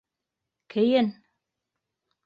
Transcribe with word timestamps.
Кейен! 0.71 1.07